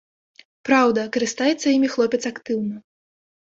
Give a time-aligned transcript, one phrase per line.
[0.69, 2.75] Праўда, карыстаецца імі хлопец актыўна.